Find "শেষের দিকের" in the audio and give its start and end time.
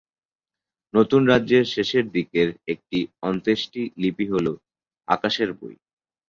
1.73-2.49